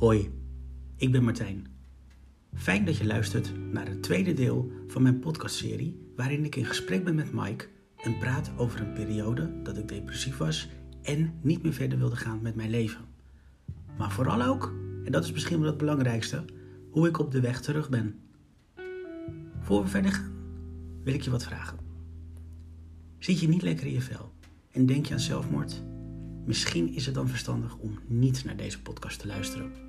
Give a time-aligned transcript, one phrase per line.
[0.00, 0.30] Hoi,
[0.96, 1.66] ik ben Martijn.
[2.54, 7.04] Fijn dat je luistert naar het tweede deel van mijn podcastserie, waarin ik in gesprek
[7.04, 10.68] ben met Mike en praat over een periode dat ik depressief was
[11.02, 13.04] en niet meer verder wilde gaan met mijn leven.
[13.98, 14.74] Maar vooral ook,
[15.04, 16.44] en dat is misschien wel het belangrijkste,
[16.90, 18.18] hoe ik op de weg terug ben.
[19.60, 20.32] Voor we verder gaan,
[21.04, 21.78] wil ik je wat vragen.
[23.18, 24.32] Zit je niet lekker in je vel
[24.72, 25.82] en denk je aan zelfmoord?
[26.44, 29.88] Misschien is het dan verstandig om niet naar deze podcast te luisteren.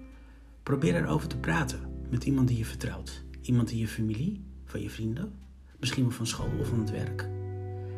[0.63, 1.79] Probeer erover te praten
[2.09, 3.23] met iemand die je vertrouwt.
[3.41, 5.33] Iemand in je familie, van je vrienden,
[5.79, 7.29] misschien wel van school of van het werk.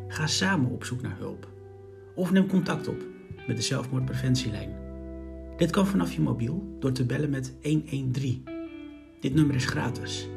[0.08, 1.48] Ga samen op zoek naar hulp.
[2.14, 3.02] Of neem contact op
[3.46, 4.74] met de zelfmoordpreventielijn.
[5.56, 8.44] Dit kan vanaf je mobiel door te bellen met 113.
[9.20, 10.28] Dit nummer is gratis.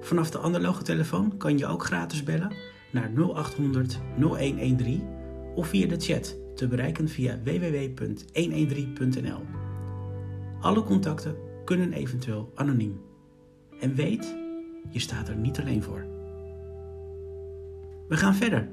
[0.00, 2.52] Vanaf de analoge telefoon kan je ook gratis bellen
[2.92, 5.02] naar 0800 0113
[5.54, 9.61] of via de chat te bereiken via www.113.nl.
[10.62, 13.00] Alle contacten kunnen eventueel anoniem.
[13.80, 14.36] En weet,
[14.90, 16.06] je staat er niet alleen voor.
[18.08, 18.68] We gaan verder,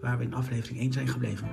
[0.00, 1.48] waar we in aflevering 1 zijn gebleven.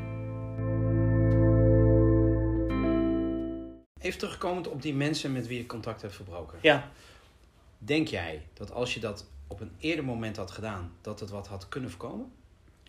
[3.99, 6.59] Even terugkomend op die mensen met wie je contact hebt verbroken.
[6.61, 6.91] Ja,
[7.77, 11.47] Denk jij dat als je dat op een eerder moment had gedaan, dat het wat
[11.47, 12.31] had kunnen voorkomen?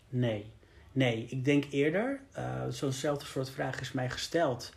[0.09, 0.53] nee.
[0.93, 4.73] Nee, ik denk eerder, eh zo'nzelfde soort vraag is mij gesteld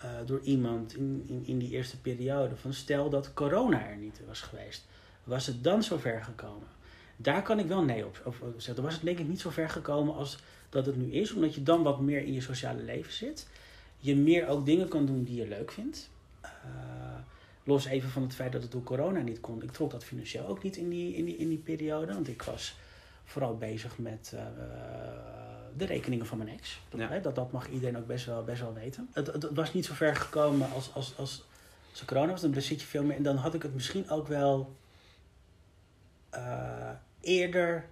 [0.00, 2.56] eh, door iemand in, in, in die eerste periode.
[2.56, 4.86] Van stel dat corona er niet was geweest,
[5.24, 6.68] was het dan zover gekomen?
[7.16, 8.84] Daar kan ik wel nee op, zeggen.
[8.84, 11.62] Was het denk ik niet zo ver gekomen als dat het nu is, omdat je
[11.62, 13.48] dan wat meer in je sociale leven zit.
[13.98, 16.10] Je meer ook dingen kan doen die je leuk vindt.
[16.40, 16.50] Eh,
[17.64, 19.62] los even van het feit dat het door corona niet kon.
[19.62, 22.42] Ik trok dat financieel ook niet in die, in die, in die periode, want ik
[22.42, 22.76] was
[23.24, 24.40] vooral bezig met eh,
[25.76, 26.80] de rekeningen van mijn ex.
[26.88, 27.08] Dat, Ja.
[27.08, 29.08] hè, dat, dat mag iedereen ook best wel, best wel weten.
[29.12, 31.44] Het, het, het was niet zo ver gekomen als, als, als,
[31.90, 32.40] als corona was.
[32.40, 33.16] Dan zit je veel meer.
[33.16, 34.76] En dan had ik het misschien ook wel
[36.30, 36.90] eh,
[37.20, 37.84] eerder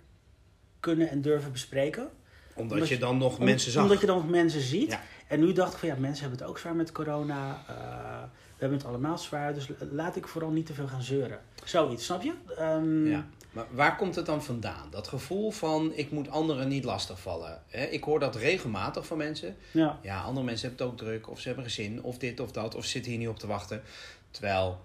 [0.81, 2.09] kunnen en durven bespreken.
[2.55, 3.83] Omdat, Omdat je dan nog Om- mensen zag.
[3.83, 4.91] Omdat je dan nog mensen ziet.
[4.91, 5.01] Ja.
[5.29, 7.63] En nu dacht ik van ja, mensen hebben het ook zwaar met corona.
[7.69, 9.55] Eh, we hebben het allemaal zwaar.
[9.55, 11.41] Dus laat ik vooral niet te veel gaan zeuren.
[11.65, 12.33] Zoiets, snap je?
[12.57, 13.27] Ehm, Ja.
[13.51, 14.91] Maar waar komt het dan vandaan?
[14.91, 17.63] Dat gevoel van ik moet anderen niet lastigvallen.
[17.91, 19.57] Ik hoor dat regelmatig van mensen.
[19.71, 19.99] ja.
[20.03, 22.75] Ja, andere mensen hebben het ook druk, of ze hebben gezin, of dit of dat,
[22.75, 23.83] of ze zitten hier niet op te wachten.
[24.31, 24.85] Terwijl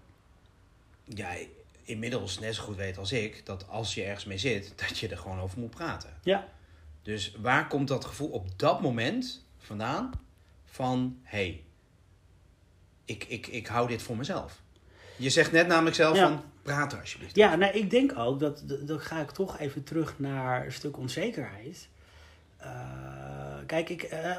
[1.04, 1.50] jij
[1.84, 5.08] inmiddels net zo goed weet als ik dat als je ergens mee zit, dat je
[5.08, 6.14] er gewoon over moet praten.
[6.24, 6.48] ja.
[7.02, 10.12] Dus waar komt dat gevoel op dat moment vandaan
[10.66, 11.64] van hé, hey,
[13.06, 14.62] ik, ik, ik hou dit voor mezelf?
[15.16, 16.28] Je zegt net namelijk zelf Ja.
[16.28, 17.36] van praat er alsjeblieft.
[17.36, 20.72] Ja, nou, ik denk ook dat, dat- dan ga ik toch even terug naar een
[20.72, 21.88] stuk onzekerheid.
[22.58, 22.70] Eh,
[23.66, 24.38] kijk, ik, eh, eh,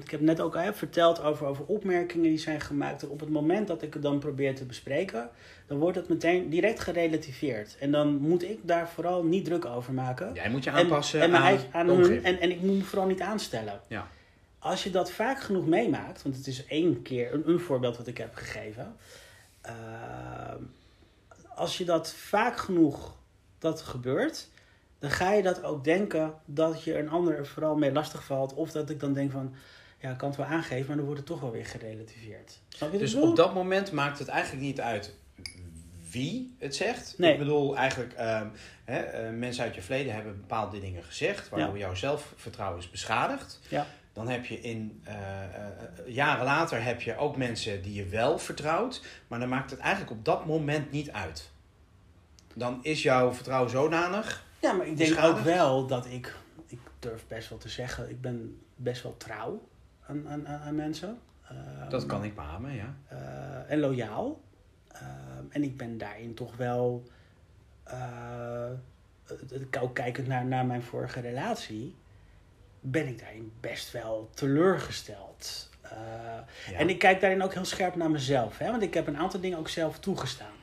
[0.00, 3.02] ik heb net ook verteld over, over opmerkingen die zijn gemaakt.
[3.02, 5.30] En op het moment dat ik het dan probeer te bespreken,
[5.66, 7.76] dan wordt het meteen direct gerelativeerd.
[7.80, 10.30] En dan moet ik daar vooral niet druk over maken.
[10.34, 13.80] Jij moet je aanpassen en, en, aan, hun, en ik moet me vooral niet aanstellen.
[13.88, 14.08] Ja.
[14.58, 18.06] Als je dat vaak genoeg meemaakt, want het is één keer een, een voorbeeld wat
[18.06, 18.96] ik heb gegeven.
[19.68, 20.54] Eh,
[21.54, 23.16] als je dat vaak genoeg
[23.58, 24.48] dat gebeurt,
[24.98, 28.54] dan ga je dat ook denken dat je een ander er vooral mee lastig valt.
[28.54, 29.54] Of dat ik dan denk van,
[30.00, 32.58] ja, ik kan het wel aangeven, maar dan wordt het toch wel weer gerelativeerd.
[32.90, 35.14] Dus op dat moment maakt het eigenlijk niet uit
[36.10, 37.14] wie het zegt.
[37.18, 37.32] Nee.
[37.32, 38.46] Ik bedoel eigenlijk, ehm,
[38.84, 41.84] hè, eh, mensen uit je verleden hebben bepaalde dingen gezegd, waardoor Ja.
[41.84, 43.60] jouw zelfvertrouwen is beschadigd.
[43.68, 43.86] Ja.
[44.18, 45.70] Dan heb je in eh, eh,
[46.06, 50.10] jaren later heb je ook mensen die je wel vertrouwt, maar dan maakt het eigenlijk
[50.12, 51.50] op dat moment niet uit.
[52.54, 54.44] Dan is jouw vertrouwen zodanig.
[54.60, 55.38] Ja, maar ik denk Beschadigd?
[55.38, 56.34] ook wel dat ik,
[56.66, 59.68] ik durf best wel te zeggen, ik ben best wel trouw
[60.06, 61.18] aan, aan, aan mensen.
[61.88, 62.94] Dat Ehm, kan ik beamen, ja.
[63.08, 64.40] eh, en loyaal.
[64.88, 67.02] Ehm, en ik ben daarin toch wel,
[69.80, 71.94] ook kijkend naar, naar mijn vorige relatie,
[72.80, 75.68] ben ik daarin best wel teleurgesteld.
[75.82, 75.90] Eh,
[76.70, 76.78] Ja.
[76.78, 78.70] En ik kijk daarin ook heel scherp naar mezelf, hè?
[78.70, 80.56] want ik heb een aantal dingen ook zelf toegestaan.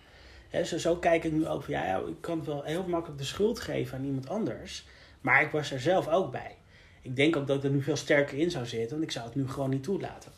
[0.49, 3.19] Hè, zo, zo kijk ik nu ook van, ja, ja, ik kan wel heel makkelijk
[3.19, 4.85] de schuld geven aan iemand anders,
[5.21, 6.55] maar ik was er zelf ook bij.
[7.01, 9.25] Ik denk ook dat ik er nu veel sterker in zou zitten, want ik zou
[9.25, 10.31] het nu gewoon niet toelaten.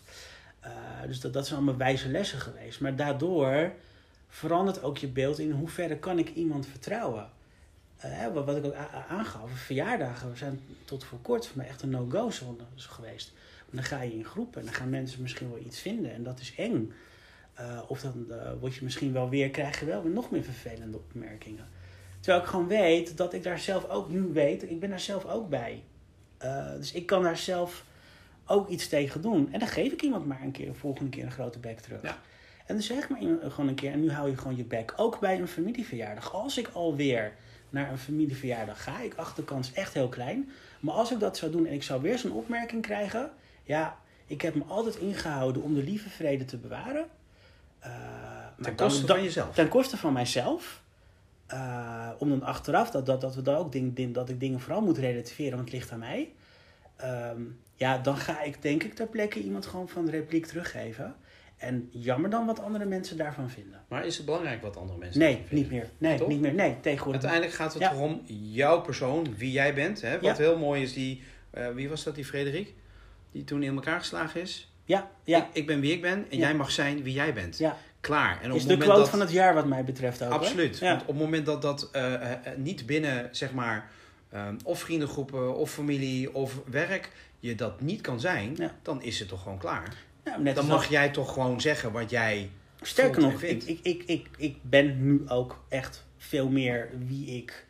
[0.60, 0.72] Eh,
[1.08, 2.80] dus dat, dat zijn allemaal wijze lessen geweest.
[2.80, 3.72] Maar daardoor
[4.28, 7.30] verandert ook je beeld in hoeverre kan ik iemand vertrouwen.
[7.98, 8.76] Eh, wat, ik ook
[9.10, 13.34] aangaf, verjaardagen zijn tot voor kort voor mij echt een no-go zone geweest.
[13.70, 16.40] Dan ga je in groepen en dan gaan mensen misschien wel iets vinden en dat
[16.40, 16.94] is eng.
[17.54, 20.44] Eh, of dan eh, word je misschien wel weer, krijg je wel weer nog meer
[20.44, 21.68] vervelende opmerkingen.
[22.20, 25.26] Terwijl ik gewoon weet dat ik daar zelf ook nu weet, ik ben daar zelf
[25.26, 25.84] ook bij.
[26.78, 27.86] Dus ik kan daar zelf
[28.46, 29.54] ook iets tegen doen.
[29.54, 32.02] En dan geef ik iemand maar een keer, een volgende keer een grote bek terug.
[32.02, 32.18] Ja.
[32.66, 33.20] En dan zeg maar
[33.52, 34.94] gewoon een keer, en nu hou je gewoon je bek.
[34.96, 36.34] Ook bij een familieverjaardag.
[36.34, 37.34] Als ik alweer
[37.70, 40.52] naar een familieverjaardag ga, ik acht de kans echt heel klein.
[40.80, 43.32] Maar als ik dat zou doen en ik zou weer zo'n opmerking krijgen,
[43.64, 43.98] ja,
[44.28, 47.06] ik heb me altijd ingehouden om de lieve vrede te bewaren.
[47.86, 47.92] Uh,
[48.62, 49.56] ten koste van jezelf.
[49.56, 50.82] Ten koste van mijzelf.
[51.54, 54.82] Uh, om dan achteraf dat, dat, dat, we dan ook ding, dat ik dingen vooral
[54.82, 56.32] moet relativeren, want het ligt aan mij.
[57.04, 61.16] Um, ja, dan ga ik denk ik ter plekke iemand gewoon van de repliek teruggeven.
[61.58, 63.82] En jammer dan wat andere mensen daarvan vinden.
[63.88, 65.90] Maar is het belangrijk wat andere mensen Nee, niet meer.
[65.98, 66.54] Nee, niet meer.
[66.54, 67.22] Nee, tegenwoordig.
[67.22, 67.96] Uiteindelijk gaat het ja.
[67.96, 70.02] om jouw persoon, wie jij bent.
[70.02, 70.20] Hè?
[70.20, 71.24] Wat heel mooi is, die,
[71.58, 72.74] uh, wie was dat, die Frederik?
[73.32, 74.72] Die toen in elkaar geslagen is.
[74.86, 75.38] Ja, ja.
[75.38, 77.58] Ik, ik ben wie ik ben en jij mag zijn wie jij bent.
[77.58, 77.78] Ja.
[78.00, 78.42] Klaar.
[78.42, 79.10] En op is de quote dat...
[79.10, 80.32] van het jaar wat mij betreft ook.
[80.32, 80.80] Absoluut.
[80.80, 83.90] Want op het moment dat dat uh, uh, niet binnen, zeg maar,
[84.34, 89.28] um, of vriendengroepen of familie of werk je dat niet kan zijn, dan is het
[89.28, 89.96] toch gewoon klaar.
[90.54, 92.50] Dan mag jij toch gewoon zeggen wat jij.
[92.82, 97.66] Sterker nog, ik, ik, ik, ik, ik ben nu ook echt veel meer wie ik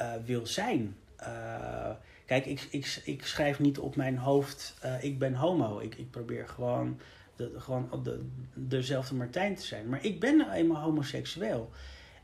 [0.00, 0.96] uh, wil zijn.
[1.20, 1.90] Uh,
[2.26, 5.78] kijk, ik, ik, ik schrijf niet op mijn hoofd, uh, ik ben homo.
[5.78, 7.00] Ik, ik probeer gewoon,
[7.36, 8.20] de, gewoon de,
[8.54, 9.88] dezelfde Martijn te zijn.
[9.88, 11.70] Maar ik ben nou eenmaal homoseksueel.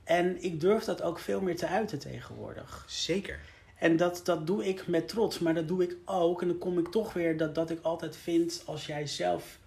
[0.04, 2.84] En ik durf dat ook veel meer te uiten tegenwoordig.
[2.88, 3.38] Zeker.
[3.78, 6.42] En dat, dat doe ik met trots, maar dat doe ik ook.
[6.42, 9.58] En dan kom ik toch weer dat, dat ik altijd vind als jij zelf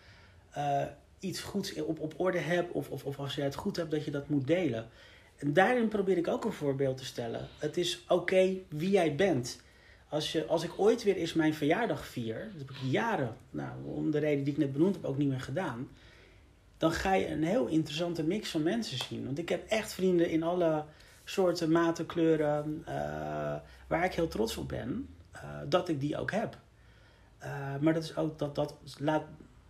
[0.58, 0.84] uh,
[1.20, 4.06] iets goeds op, op orde hebt, of, of, of als jij het goed hebt, dat
[4.06, 4.90] je dat moet delen.
[5.38, 7.48] En daarin probeer ik ook een voorbeeld te stellen.
[7.58, 9.62] Het is oké wie jij bent.
[10.10, 13.72] Als, je, als ik ooit weer eens mijn verjaardag vier, dat heb ik jaren, nou,
[13.86, 15.90] om de reden die ik net benoemd heb, ook niet meer gedaan.
[16.78, 19.26] Dan ga je een heel interessante mix van mensen zien.
[19.26, 20.86] Want ik heb echt vrienden in alle
[21.24, 22.96] soorten, maten, kleuren, uh,
[23.88, 26.58] waar ik heel trots op ben, uh, dat ik die ook heb.
[27.82, 29.24] Maar dat is ook dat, dat laat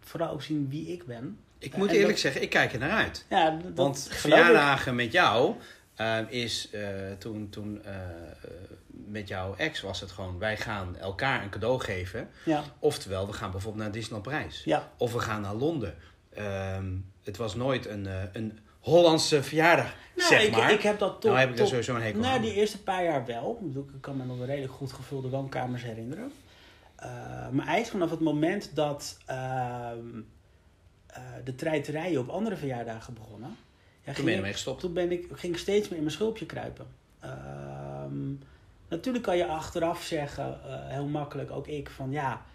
[0.03, 1.37] vooral ook zien wie ik ben.
[1.59, 3.25] Ik moet eerlijk zeggen, ik kijk er naar uit.
[3.29, 5.55] Ja, dat, Want verjaardagen met jou
[6.29, 6.69] is
[7.17, 7.81] toen, toen
[8.89, 12.29] met jouw ex was het gewoon, wij gaan elkaar een cadeau geven.
[12.45, 12.63] Ja.
[12.79, 14.61] Oftewel, we gaan bijvoorbeeld naar Disneyland Parijs.
[14.65, 14.91] Ja.
[14.97, 15.95] Of we gaan naar Londen.
[16.37, 20.71] Um, het was nooit een, een Hollandse verjaardag, nou, zeg maar.
[20.71, 21.31] Ik, ik heb dat toch...
[21.31, 23.71] Nou heb ik er sowieso een hekel Nou, die eerste paar jaar wel.
[23.73, 26.31] Ik kan me nog een redelijk goed gevulde woonkamers herinneren.
[27.03, 27.09] Uh,
[27.49, 33.57] maar eigenlijk vanaf het moment dat uh, uh, de treiterijen op andere verjaardagen begonnen...
[34.03, 34.79] Ja, toen ben je ermee gestopt?
[34.79, 36.87] Toen ben ik, ging ik steeds meer in mijn schulpje kruipen.
[37.19, 38.33] Ehm,
[38.87, 42.45] natuurlijk kan je achteraf zeggen, eh, heel makkelijk, ook ik, van ja...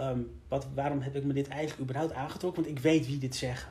[0.00, 2.62] Um, wat, waarom heb ik me dit eigenlijk überhaupt aangetrokken?
[2.62, 3.70] Want ik weet wie dit zeggen.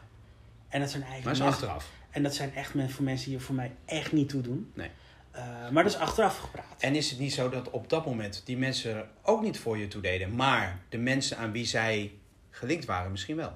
[0.70, 1.38] En dat zijn eigenlijk.
[1.38, 1.90] Maar is achteraf.
[2.10, 4.72] En dat zijn echt voor mensen die er voor mij echt niet toe doen.
[4.74, 4.90] Nee.
[5.38, 6.82] Uh, maar dat is achteraf gepraat.
[6.82, 9.78] En is het niet zo dat op dat moment die mensen er ook niet voor
[9.78, 12.12] je toe deden, maar de mensen aan wie zij
[12.50, 13.54] gelinkt waren misschien wel?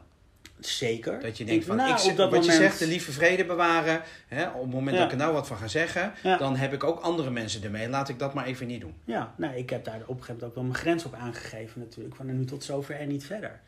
[0.59, 1.21] Zeker.
[1.21, 2.45] Dat je denkt van, nou, ik, wat moment...
[2.45, 4.01] je zegt, de lieve vrede bewaren.
[4.27, 5.01] Hè, op het moment ja.
[5.01, 6.37] dat ik er nou wat van ga zeggen, ja.
[6.37, 7.89] dan heb ik ook andere mensen ermee.
[7.89, 8.93] Laat ik dat maar even niet doen.
[9.05, 11.79] Ja, nou, ik heb daar op een gegeven moment ook wel mijn grens op aangegeven
[11.79, 12.15] natuurlijk.
[12.15, 13.59] Van nu tot zover en niet verder.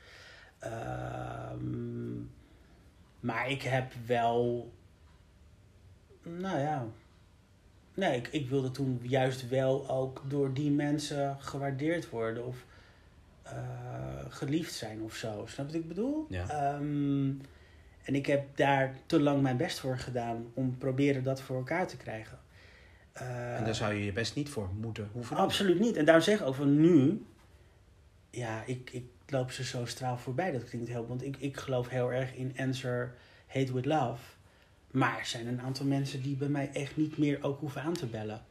[0.63, 0.69] Uh,
[3.19, 4.71] maar ik heb wel.
[6.23, 6.85] Nou ja.
[7.93, 12.65] Nee, ik, ik wilde toen juist wel ook door die mensen gewaardeerd worden of
[13.45, 13.51] uh,
[14.29, 15.45] geliefd zijn of zo.
[15.47, 16.25] Snap je wat ik bedoel?
[16.29, 16.75] Ja.
[16.75, 17.41] Um,
[18.03, 21.87] en ik heb daar te lang mijn best voor gedaan om proberen dat voor elkaar
[21.87, 22.39] te krijgen.
[23.21, 25.37] Uh, en daar zou je je best niet voor moeten hoeven.
[25.37, 25.95] Absoluut niet.
[25.95, 27.25] En daarom zeg ik ook van nu.
[28.29, 30.51] Ja, ik, ik loop ze zo straal voorbij.
[30.51, 31.07] Dat klinkt heel.
[31.07, 33.13] Want ik, ik geloof heel erg in answer
[33.47, 34.21] Hate with Love.
[34.93, 37.93] Maar er zijn een aantal mensen die bij mij echt niet meer ook hoeven aan
[37.93, 38.41] te bellen.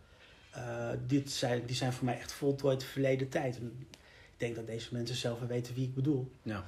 [0.56, 3.56] Uh, dit zijn, die zijn voor mij echt voltooid verleden tijd.
[3.58, 3.98] En ik
[4.36, 6.32] denk dat deze mensen zelf wel weten wie ik bedoel.
[6.42, 6.64] Ja.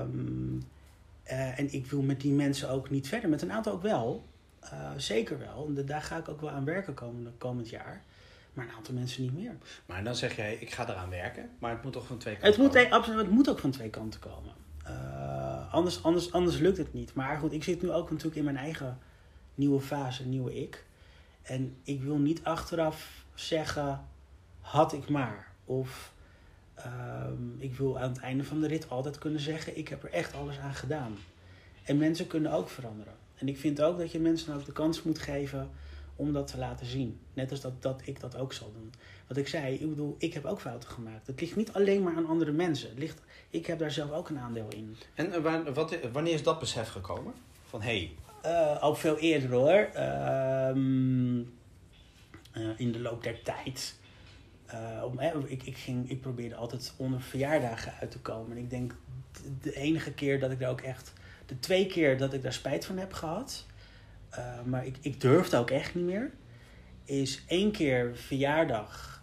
[0.00, 0.62] Um,
[1.26, 3.30] uh, en ik wil met die mensen ook niet verder.
[3.30, 4.24] Met een aantal ook wel.
[4.64, 5.66] Uh, zeker wel.
[5.66, 8.02] En daar ga ik ook wel aan werken komend, komend jaar.
[8.52, 9.56] Maar een aantal mensen niet meer.
[9.86, 11.50] Maar dan zeg jij, ik ga eraan werken.
[11.58, 12.90] Maar het moet toch van twee kanten het moet, komen?
[12.90, 14.52] Absoluut, het moet ook van twee kanten komen.
[14.86, 15.33] Uh,
[15.74, 17.14] anders, anders, anders lukt het niet.
[17.14, 18.98] Maar goed, ik zit nu ook natuurlijk in mijn eigen
[19.54, 20.84] nieuwe fase, nieuwe ik.
[21.42, 24.04] En ik wil niet achteraf zeggen,
[24.60, 25.52] had ik maar.
[25.64, 26.12] Of
[26.86, 30.10] um, ik wil aan het einde van de rit altijd kunnen zeggen, ik heb er
[30.10, 31.16] echt alles aan gedaan.
[31.84, 33.14] En mensen kunnen ook veranderen.
[33.34, 35.70] En ik vind ook dat je mensen ook de kans moet geven
[36.16, 37.20] om dat te laten zien.
[37.32, 38.92] Net als dat, dat ik dat ook zal doen.
[39.26, 41.26] Wat ik zei, ik bedoel, ik heb ook fouten gemaakt.
[41.26, 42.88] Het ligt niet alleen maar aan andere mensen.
[42.88, 44.96] Het ligt, ik heb daar zelf ook een aandeel in.
[45.14, 47.34] En uh, wat, wanneer is dat besef gekomen?
[47.64, 47.86] Van hé.
[47.86, 48.12] Hey.
[48.52, 49.90] Uh, ook veel eerder hoor.
[49.94, 50.68] Uh,
[52.76, 53.98] in de loop der tijd.
[55.04, 58.56] Om, ik, ik, ging, ik probeerde altijd onder verjaardagen uit te komen.
[58.56, 58.94] En ik denk
[59.60, 61.12] de enige keer dat ik er ook echt
[61.46, 63.66] de twee keer dat ik daar spijt van heb gehad,
[64.64, 66.30] maar ik, ik durfde ook echt niet meer,
[67.04, 69.13] is één keer verjaardag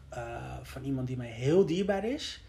[0.63, 2.43] van iemand die mij heel dierbaar is.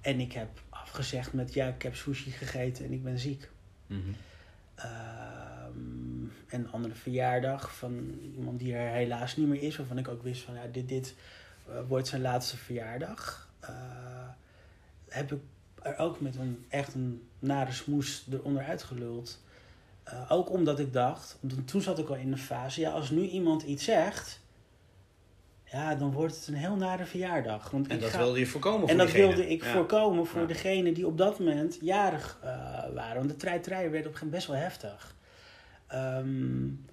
[0.00, 3.50] En ik heb afgezegd met ja, ik heb sushi gegeten en ik ben ziek.
[3.86, 4.14] Mm
[6.54, 10.22] en een andere verjaardag van iemand die er helaas niet meer is, waarvan ik ook
[10.22, 11.14] wist van ja, dit, dit
[11.68, 13.48] uh, wordt zijn laatste verjaardag.
[13.62, 13.70] Uh,
[15.08, 15.40] heb ik
[15.82, 19.42] er ook met een echt een nare smoes eronder uitgeluld.
[20.08, 23.28] Uh, ook omdat ik dacht, toen zat ik al in de fase, ja, als nu
[23.28, 24.40] iemand iets zegt,
[25.74, 27.70] ja, dan wordt het een heel nare verjaardag.
[27.70, 29.26] Want en dat wilde je voorkomen voor En dat diegene.
[29.26, 32.38] wilde ik voorkomen voor degene die op dat moment jarig
[32.94, 33.16] waren.
[33.16, 35.14] Want de treiterij werd op een gegeven moment best wel heftig.
[35.92, 36.84] Um,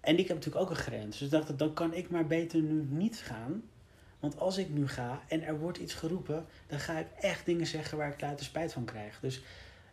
[0.00, 1.18] en ik heb natuurlijk ook een grens.
[1.18, 3.62] Dus ik dacht, dan kan ik maar beter nu niet gaan.
[4.20, 7.66] Want als ik nu ga en er wordt iets geroepen, dan ga ik echt dingen
[7.66, 9.20] zeggen waar ik later spijt van krijg.
[9.20, 9.42] Dus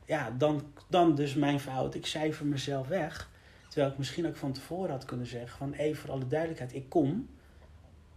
[0.05, 1.96] ja, dan, dan dus mijn fout.
[1.96, 3.29] Ik cijfer mezelf weg.
[3.67, 6.89] Terwijl ik misschien ook van tevoren had kunnen zeggen: van even voor alle duidelijkheid, ik
[6.89, 7.27] kom.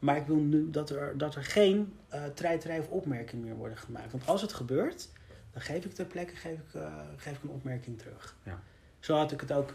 [0.00, 3.78] Maar ik wil nu dat er, dat er geen uh, treiterij of opmerking meer worden
[3.78, 4.12] gemaakt.
[4.12, 5.08] Want als het gebeurt,
[5.52, 8.36] dan geef ik ter plekke geef ik, uh, geef ik een opmerking terug.
[8.42, 8.60] Ja.
[9.00, 9.74] Zo had ik het ook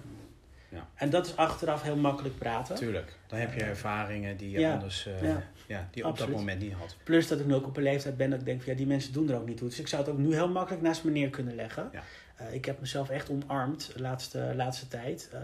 [0.70, 0.88] ja.
[0.96, 2.75] En dat is achteraf heel makkelijk praten.
[2.75, 3.13] Tuurlijk.
[3.27, 5.44] Dan heb je ervaringen die je anders uh, ja.
[5.67, 5.88] ja.
[5.91, 6.96] die op dat moment niet had.
[7.03, 8.88] Plus dat ik nu ook op een leeftijd ben dat ik denk van ja, die
[8.88, 9.67] mensen doen er ook niet toe.
[9.67, 11.89] Dus ik zou het ook nu heel makkelijk naast me neer kunnen leggen.
[11.91, 12.03] Ja.
[12.41, 15.29] Uh, ik heb mezelf echt omarmd de laatste, laatste tijd.
[15.34, 15.39] Uh,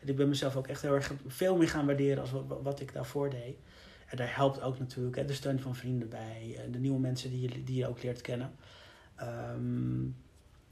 [0.00, 2.80] en ik ben mezelf ook echt heel erg veel meer gaan waarderen als wat, wat
[2.80, 3.56] ik daarvoor deed.
[4.12, 6.60] En daar helpt ook natuurlijk hè, de steun van vrienden bij.
[6.70, 8.52] De nieuwe mensen die je, die je ook leert kennen.
[9.54, 10.16] Um,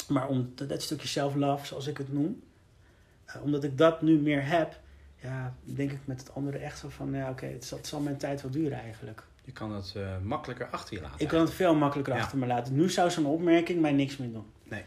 [0.09, 2.43] maar om dat stukje self-love, zoals ik het noem
[3.37, 4.81] uh, omdat ik dat nu meer heb,
[5.17, 8.17] ja, denk ik met het andere echt zo van, ja, oké, het, het, zal mijn
[8.17, 9.23] tijd wel duren eigenlijk.
[9.45, 11.21] Je kan het uh, makkelijker achter je laten.
[11.21, 12.75] Ik kan het veel makkelijker achter me laten.
[12.75, 14.47] Nu zou zo'n opmerking mij niks meer doen.
[14.63, 14.83] Nee.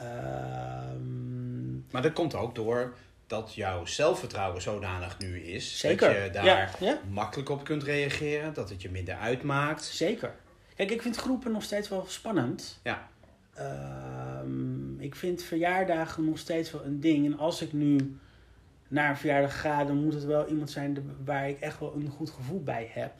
[0.00, 2.94] Um, maar dat komt ook door
[3.26, 5.78] dat jouw zelfvertrouwen zodanig nu is.
[5.78, 6.14] Zeker.
[6.14, 7.00] Dat je daar ja, ja.
[7.10, 8.54] makkelijk op kunt reageren.
[8.54, 9.84] Dat het je minder uitmaakt.
[9.84, 10.34] Zeker.
[10.74, 12.80] Kijk, ik vind groepen nog steeds wel spannend.
[12.82, 13.08] Ja.
[14.42, 17.26] Um, ik vind verjaardagen nog steeds wel een ding.
[17.26, 18.18] En als ik nu
[18.88, 22.08] naar een verjaardag ga, dan moet het wel iemand zijn waar ik echt wel een
[22.08, 23.12] goed gevoel bij heb.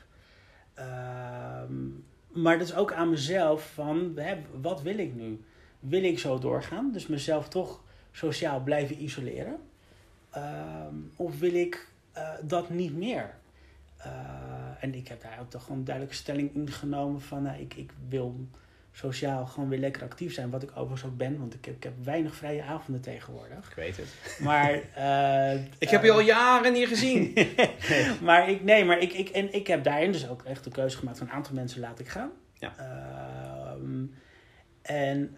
[0.78, 5.44] Um, maar dat is ook aan mezelf van, hè, wat wil ik nu?
[5.80, 6.92] Wil ik zo doorgaan?
[6.92, 7.82] Dus mezelf toch
[8.12, 9.56] sociaal blijven isoleren?
[10.36, 13.34] Um, of wil ik uh, dat niet meer?
[13.98, 14.06] Uh,
[14.80, 18.46] en ik heb daar ook toch gewoon duidelijke stelling ingenomen van, nou, ik, ik wil
[18.92, 20.50] sociaal gewoon weer lekker actief zijn.
[20.50, 23.68] Wat ik overigens ook ben, want ik heb, ik heb weinig vrije avonden tegenwoordig.
[23.68, 24.38] Ik weet het.
[24.40, 24.74] Maar...
[24.98, 27.36] Uh, ik heb je al jaren niet gezien.
[28.22, 30.96] maar ik, nee, maar ik, ik, en ik heb daarin dus ook echt de keuze
[30.96, 32.30] gemaakt van een aantal mensen laat ik gaan.
[32.54, 32.74] Ja.
[32.78, 34.08] Uh,
[34.82, 35.36] en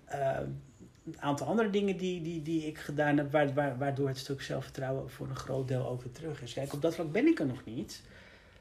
[1.14, 3.32] een aantal andere dingen die, die, die ik gedaan heb,
[3.78, 6.52] waardoor het stuk zelfvertrouwen voor een groot deel ook weer terug is.
[6.52, 8.02] Kijk, op dat vlak ben ik er nog niet.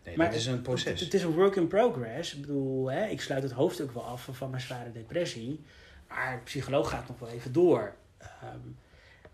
[0.04, 0.92] Nee, maar het is een proces.
[0.92, 2.36] Het, het, is een work in progress.
[2.36, 5.60] Ik bedoel, hè, ik sluit het hoofdstuk wel af van mijn zware depressie.
[6.08, 7.96] Maar de psycholoog gaat nog wel even door.
[8.22, 8.78] Um,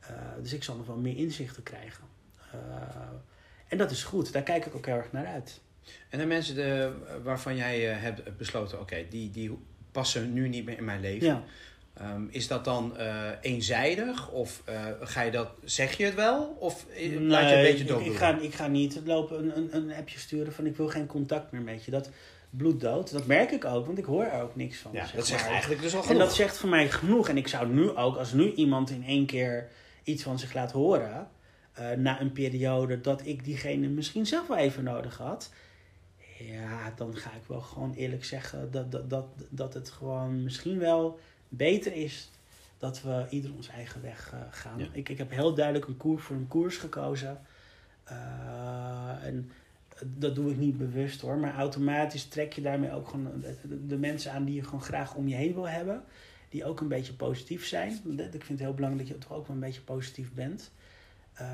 [0.02, 2.04] uh, dus ik zal nog wel meer inzichten krijgen.
[2.56, 2.62] Uh,
[3.68, 4.34] en dat is goed.
[4.34, 5.62] Daar kijk ik ook heel erg naar uit.
[6.10, 6.92] En de mensen de,
[7.24, 9.58] waarvan jij uh, hebt besloten, oké, die, die
[9.92, 11.28] passen nu niet meer in mijn leven.
[11.28, 11.44] Ja.
[12.02, 14.32] Um, is dat dan uh, eenzijdig?
[14.32, 16.58] Of uh, ga je dat, zeg je het wel?
[16.60, 18.02] Of nee, laat je een beetje dood?
[18.02, 20.88] Ik, ik, ga, ik ga niet lopen een, een, een appje sturen van ik wil
[20.88, 21.92] geen contact meer met je.
[21.92, 22.10] Dat
[22.50, 24.92] bloeddood, dat merk ik ook, want ik hoor er ook niks van.
[24.94, 26.20] Ja, dat zegt eigenlijk dus al genoeg.
[26.20, 27.30] En dat zegt voor mij genoeg.
[27.30, 29.70] En ik zou nu ook, als nu iemand in één keer
[30.04, 31.28] iets van zich laat horen,
[31.80, 35.52] uh, na een periode dat ik diegene misschien zelf wel even nodig had.
[36.38, 40.80] Ja, dan ga ik wel gewoon eerlijk zeggen dat, dat, dat, dat het gewoon misschien
[40.80, 41.20] wel
[41.58, 42.30] beter is
[42.78, 44.80] dat we ieder ons eigen weg uh, gaan.
[44.92, 47.42] Ik, ik heb heel duidelijk een koers voor een koers gekozen.
[48.12, 49.52] Uh, en
[50.06, 53.98] dat doe ik niet bewust hoor, maar automatisch trek je daarmee ook gewoon de, de,
[53.98, 56.04] mensen aan die je gewoon graag om je heen wil hebben.
[56.50, 57.92] Die ook een beetje positief zijn.
[57.92, 60.72] Ik vind het heel belangrijk dat je toch ook wel een beetje positief bent.
[61.42, 61.48] Uh,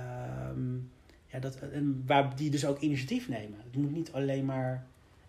[1.26, 3.60] ja, dat, en waar die dus ook initiatief nemen.
[3.64, 4.86] Het moet niet alleen maar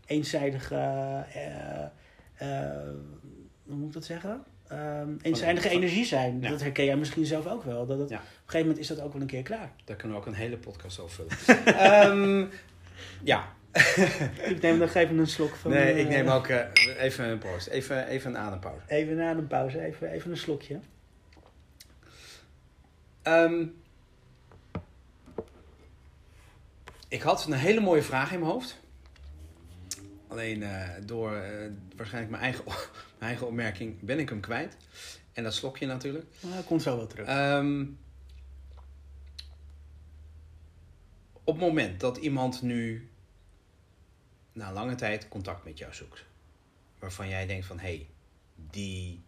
[0.07, 1.25] eenzijdige.
[3.65, 4.45] hoe moet ik dat zeggen?
[4.73, 6.41] Um, eenzijdige van, energie zijn.
[6.41, 7.87] Dat herken jij misschien zelf ook wel.
[7.87, 9.73] Dat het, Op een gegeven moment is dat ook wel een keer klaar.
[9.85, 12.11] Daar kunnen we ook een hele podcast over vullen.
[12.11, 12.51] um,
[13.33, 13.49] ja.
[14.53, 15.71] ik neem nog even een slok van...
[15.71, 16.59] Nee, ik neem ook uh,
[16.99, 17.71] even een pauze.
[17.71, 18.83] Even, even een adempauze.
[18.87, 19.81] Even een adempauze.
[19.81, 20.81] Even, even een slokje.
[23.23, 23.75] Um,
[27.09, 28.81] ik had een hele mooie vraag in mijn hoofd.
[30.31, 32.65] Alleen uh, door uh, waarschijnlijk mijn eigen,
[33.19, 34.77] mijn eigen opmerking ben ik hem kwijt.
[35.33, 36.27] En dat slok je natuurlijk.
[36.41, 37.27] Nou, komt zo wel terug.
[37.27, 37.87] Ehm,
[41.45, 43.11] op het moment dat iemand nu
[44.53, 46.25] na lange tijd contact met jou zoekt,
[46.99, 48.09] waarvan jij denkt van hé, hey,
[48.71, 49.23] die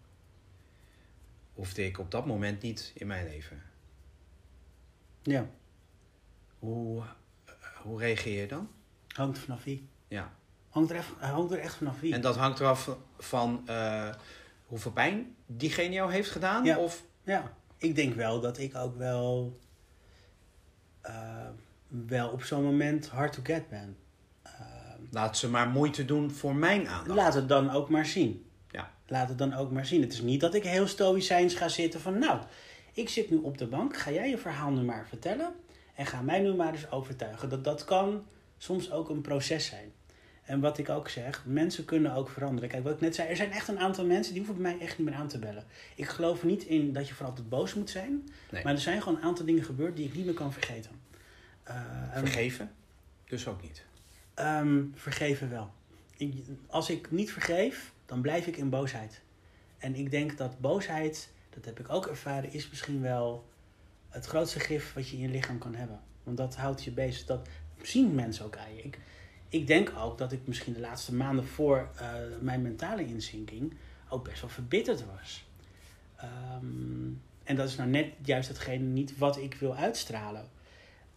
[1.52, 3.62] hoefde ik op dat moment niet in mijn leven.
[5.22, 5.50] Ja.
[6.58, 7.02] Hoe,
[7.82, 8.70] hoe reageer je dan?
[9.08, 9.88] Hangt vanaf wie.
[10.08, 10.40] Ja.
[10.72, 12.14] Hangt er, echt, hangt er echt vanaf wie.
[12.14, 14.08] En dat hangt eraf van uh,
[14.66, 16.64] hoeveel pijn diegene jou heeft gedaan?
[16.64, 16.78] Ja.
[16.78, 17.04] Of...
[17.22, 19.58] ja, ik denk wel dat ik ook wel,
[21.06, 21.46] uh,
[21.88, 23.96] wel op zo'n moment hard to get ben.
[24.46, 24.52] Uh,
[25.10, 27.18] Laat ze maar moeite doen voor mijn aandacht.
[27.18, 28.46] Laat het dan ook maar zien.
[28.70, 28.90] Ja.
[29.06, 30.00] Laat het dan ook maar zien.
[30.00, 32.18] Het is niet dat ik heel stoïcijns ga zitten van...
[32.18, 32.40] nou,
[32.92, 35.54] ik zit nu op de bank, ga jij je verhaal nu maar vertellen...
[35.94, 37.48] en ga mij nu maar eens overtuigen.
[37.48, 38.24] Dat, dat kan
[38.58, 39.92] soms ook een proces zijn.
[40.42, 42.68] En wat ik ook zeg, mensen kunnen ook veranderen.
[42.68, 44.86] Kijk, wat ik net zei, er zijn echt een aantal mensen die hoeven bij mij
[44.86, 45.64] echt niet meer aan te bellen.
[45.96, 48.28] Ik geloof niet in dat je voor altijd boos moet zijn.
[48.50, 48.64] Nee.
[48.64, 50.90] Maar er zijn gewoon een aantal dingen gebeurd die ik niet meer kan vergeten.
[51.68, 51.76] Uh,
[52.14, 52.70] Vergeven?
[53.24, 53.84] Dus ook niet?
[54.36, 55.70] Um, vergeven wel.
[56.16, 56.34] Ik,
[56.66, 59.20] als ik niet vergeef, dan blijf ik in boosheid.
[59.78, 63.48] En ik denk dat boosheid, dat heb ik ook ervaren, is misschien wel
[64.08, 66.00] het grootste gif wat je in je lichaam kan hebben.
[66.22, 67.26] Want dat houdt je bezig.
[67.26, 67.48] Dat
[67.82, 68.82] zien mensen ook aan je.
[68.82, 68.98] Ik,
[69.52, 72.08] ik denk ook dat ik misschien de laatste maanden voor uh,
[72.40, 73.74] mijn mentale inzinking
[74.08, 75.44] ook best wel verbitterd was.
[76.22, 80.48] Um, en dat is nou net juist hetgene niet wat ik wil uitstralen.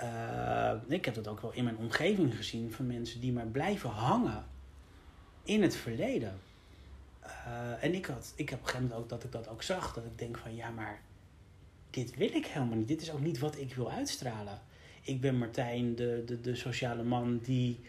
[0.02, 3.90] Uh, ik heb dat ook wel in mijn omgeving gezien van mensen die maar blijven
[3.90, 4.46] hangen
[5.44, 6.40] in het verleden.
[7.24, 9.94] Uh, en ik, had, ik heb op ook dat ik dat ook zag.
[9.94, 11.02] Dat ik denk van ja, maar
[11.90, 12.88] dit wil ik helemaal niet.
[12.88, 14.62] Dit is ook niet wat ik wil uitstralen.
[15.02, 17.80] Ik ben Martijn, de, de, de sociale man die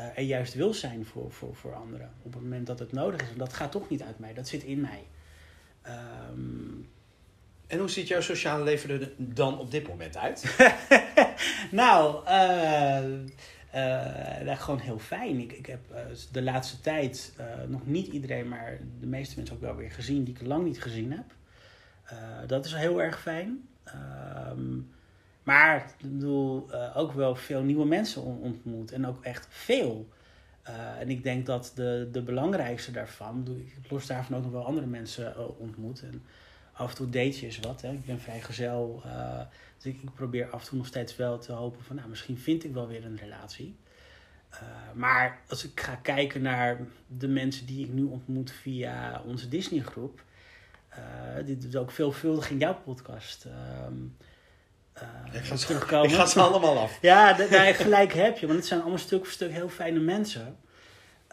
[0.00, 2.10] uh, er juist wil zijn voor, voor, voor anderen.
[2.22, 3.28] Op het moment dat het nodig is.
[3.28, 5.02] En dat gaat toch niet uit mij, dat zit in mij.
[6.30, 6.88] Um,
[7.66, 10.56] en hoe ziet jouw sociale leven er dan op dit moment uit?
[11.70, 13.08] nou, uh,
[14.44, 15.40] uh, gewoon heel fijn.
[15.40, 15.80] Ik, ik heb
[16.32, 17.32] de laatste tijd
[17.68, 20.82] nog niet iedereen, maar de meeste mensen ook wel weer gezien die ik lang niet
[20.82, 21.34] gezien heb.
[22.46, 23.68] dat is heel erg fijn.
[24.48, 24.90] Um,
[25.42, 28.92] maar ik bedoel, ook wel veel nieuwe mensen ontmoet.
[28.92, 30.08] En ook echt veel.
[30.98, 33.46] en ik denk dat de, de belangrijkste daarvan,
[33.82, 36.02] ik los daarvan ook nog wel andere mensen ontmoet.
[36.02, 36.22] En,
[36.72, 37.80] af en toe date je eens wat.
[37.80, 37.92] Hè.
[37.92, 39.02] Ik ben vrijgezel.
[39.06, 39.40] Uh,
[39.76, 41.96] dus ik, probeer af en toe nog steeds wel te hopen van...
[41.96, 43.76] nou, misschien vind ik wel weer een relatie.
[44.94, 50.24] Maar als ik ga kijken naar de mensen die ik nu ontmoet via onze Disney-groep...
[50.90, 53.46] Uh, dit is ook veelvuldig in jouw podcast...
[55.32, 56.10] ik, ga terugkomen.
[56.10, 56.98] ik ga ze allemaal af.
[57.10, 58.46] ja, daar gelijk heb je.
[58.46, 60.56] Want het zijn allemaal stuk voor stuk heel fijne mensen.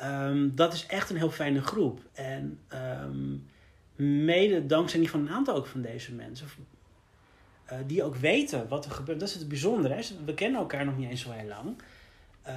[0.03, 1.99] Um, dat is echt een heel fijne groep.
[2.13, 2.59] En...
[2.73, 3.45] Um,
[3.97, 6.47] mede dankzij die van een aantal ook van deze mensen.
[7.71, 9.19] Uh, die ook weten wat er gebeurt.
[9.19, 9.93] Dat is het bijzondere.
[9.93, 10.01] Hè?
[10.25, 11.81] We kennen elkaar nog niet eens zo heel lang.
[12.47, 12.53] Uh,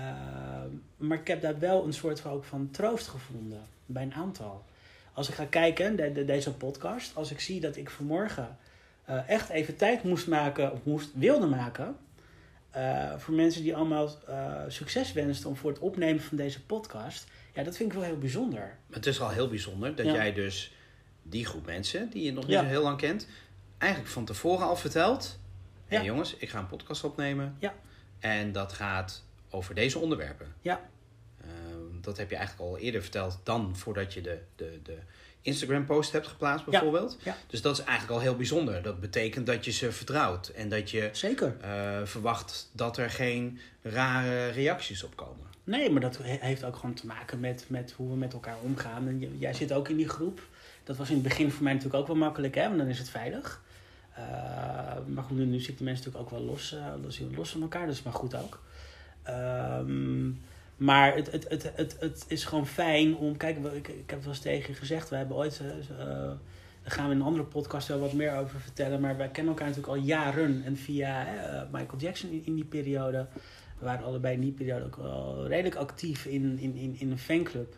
[0.96, 3.62] maar ik heb daar wel een soort van, ook van troost gevonden.
[3.86, 4.64] Bij een aantal.
[5.12, 7.16] Als ik ga kijken, de, de, deze podcast.
[7.16, 8.56] Als ik zie dat ik vanmorgen
[9.10, 10.72] uh, echt even tijd moest maken.
[10.72, 11.96] Of moest, wilde maken.
[13.16, 14.10] voor mensen die allemaal
[14.68, 17.26] succes wensten om voor het opnemen van deze podcast.
[17.54, 18.76] Ja, dat vind ik wel heel bijzonder.
[18.90, 20.12] Het is al heel bijzonder dat ja.
[20.12, 20.74] jij dus
[21.22, 22.62] die groep mensen die je nog niet ja.
[22.62, 23.26] zo heel lang kent,
[23.78, 25.38] eigenlijk van tevoren al vertelt:
[25.88, 25.96] ja.
[25.96, 27.56] Hey jongens, ik ga een podcast opnemen.
[27.58, 27.74] Ja.
[28.18, 30.54] En dat gaat over deze onderwerpen.
[30.60, 30.80] Ja.
[32.10, 34.96] Dat heb je eigenlijk al eerder verteld dan voordat je de, de, de
[35.42, 37.16] Instagram-post hebt geplaatst, bijvoorbeeld.
[37.22, 37.36] Ja.
[37.46, 38.82] Dus dat is eigenlijk al heel bijzonder.
[38.82, 41.56] Dat betekent dat je ze vertrouwt en dat je Zeker.
[41.64, 45.46] Uh, verwacht dat er geen rare reacties op komen.
[45.64, 49.08] Nee, maar dat heeft ook gewoon te maken met, met hoe we met elkaar omgaan.
[49.08, 50.40] En jij zit ook in die groep.
[50.84, 52.98] Dat was in het begin voor mij natuurlijk ook wel makkelijk, hè, want dan is
[52.98, 53.62] het veilig.
[54.18, 54.24] Uh,
[55.06, 56.76] maar goed, nu, nu zitten mensen natuurlijk ook wel los,
[57.20, 58.60] uh, los van elkaar, dat is maar goed ook.
[59.28, 60.40] Um,
[60.80, 63.36] maar het, het, het, het, het is gewoon fijn om.
[63.36, 65.08] Kijk, ik, ik heb het wel eens tegen je gezegd.
[65.08, 65.60] We hebben ooit.
[65.62, 65.98] Uh,
[66.82, 69.00] daar gaan we in een andere podcast wel wat meer over vertellen.
[69.00, 70.62] Maar wij kennen elkaar natuurlijk al jaren.
[70.64, 71.26] En via
[71.72, 73.26] Michael Jackson in, in, die periode.
[73.78, 77.18] We waren allebei in die periode ook wel redelijk actief in, in, in, in een
[77.18, 77.76] fanclub.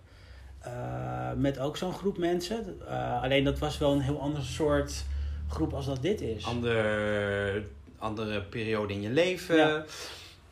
[0.67, 2.89] Uh, met ook zo'n groep mensen.
[3.23, 5.05] Alleen dat was wel een heel ander soort
[5.49, 6.45] groep als dat dit is.
[6.45, 7.65] Andere,
[7.99, 9.57] andere periode in je leven.
[9.57, 9.85] Ja.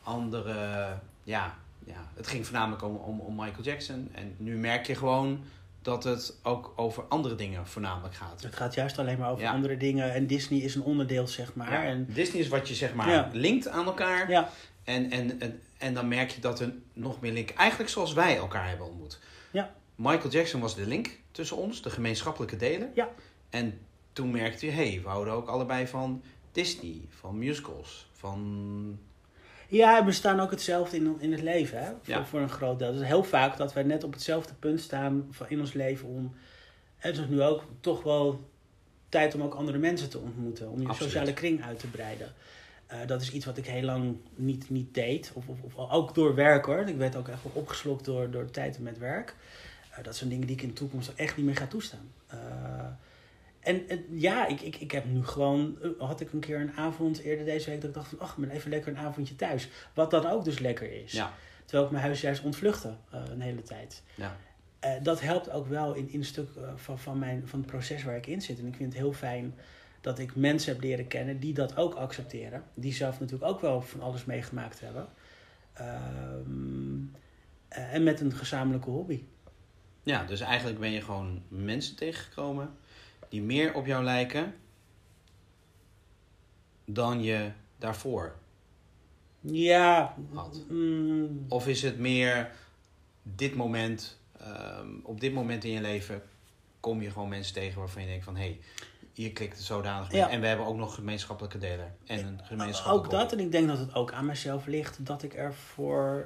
[0.03, 0.87] Andere,
[1.23, 1.57] ja,
[1.91, 2.11] ja.
[2.13, 4.09] Het ging voornamelijk om, om, om Michael Jackson.
[4.11, 5.43] En nu merk je gewoon
[5.81, 8.41] dat het ook over andere dingen voornamelijk gaat.
[8.41, 9.51] Het gaat juist alleen maar over ja.
[9.51, 10.13] andere dingen.
[10.13, 11.71] En Disney is een onderdeel, zeg maar.
[11.71, 12.05] Ja, en...
[12.13, 14.29] Disney is wat je, zeg maar, linkt aan elkaar.
[14.29, 14.49] Ja.
[14.83, 17.49] En, en, en, en dan merk je dat er nog meer link...
[17.49, 19.19] Eigenlijk zoals wij elkaar hebben ontmoet.
[19.51, 19.73] Ja.
[19.95, 22.91] Michael Jackson was de link tussen ons, de gemeenschappelijke delen.
[22.95, 23.09] Ja.
[23.49, 23.79] En
[24.13, 28.99] toen merkte je, hé, hey, we houden ook allebei van Disney, van musicals, van...
[29.71, 31.85] Ja, we staan ook hetzelfde in, in het leven, hè?
[31.85, 32.25] Voor, ja.
[32.25, 32.93] voor een groot deel.
[32.93, 36.35] Dus heel vaak dat wij net op hetzelfde punt staan in ons leven om...
[36.97, 38.49] En dus nu ook toch wel
[39.09, 40.69] tijd om ook andere mensen te ontmoeten.
[40.69, 42.33] Om je sociale kring uit te breiden.
[42.91, 45.31] Uh, dat is iets wat ik heel lang niet, niet deed.
[45.33, 46.87] Of, of, of, ook door werk hoor.
[46.87, 49.35] Ik werd ook echt wel opgeslokt door, door tijd met werk.
[49.91, 52.11] Uh, dat zijn dingen die ik in de toekomst echt niet meer ga toestaan.
[52.33, 52.39] Uh,
[53.61, 57.19] en, en, ja, ik, ik, ik heb nu gewoon, had ik een keer een avond
[57.19, 59.69] eerder deze week dat ik dacht van, ach, ben even lekker een avondje thuis.
[59.93, 61.11] Wat dan ook dus lekker is.
[61.11, 61.33] Ja.
[61.65, 64.03] Terwijl ik mijn huis juist ontvluchtte een hele tijd.
[64.15, 64.37] Ja.
[65.03, 68.15] dat helpt ook wel in, in een stuk van, van, mijn, van het proces waar
[68.15, 68.59] ik in zit.
[68.59, 69.53] En ik vind het heel fijn
[70.01, 72.63] dat ik mensen heb leren kennen die dat ook accepteren.
[72.73, 75.07] Die zelf natuurlijk ook wel van alles meegemaakt hebben.
[75.73, 76.99] Ehm,
[77.67, 79.23] en met een gezamenlijke hobby.
[80.03, 82.75] Ja, dus eigenlijk ben je gewoon mensen tegengekomen
[83.31, 84.55] die meer op jou lijken
[86.85, 88.35] dan je daarvoor
[89.39, 90.63] ja, had.
[90.69, 91.45] Mm.
[91.47, 92.51] of is het meer
[93.23, 96.21] dit moment, ehm, op dit moment in je leven
[96.79, 98.59] kom je gewoon mensen tegen waarvan je denkt van hé, hey,
[99.13, 100.21] je klikt het zodanig mee.
[100.21, 101.95] En we hebben ook nog gemeenschappelijke delen.
[102.05, 105.23] En een gemeenschappelijke Ook dat, en ik denk dat het ook aan mezelf ligt dat
[105.23, 106.25] ik er voor,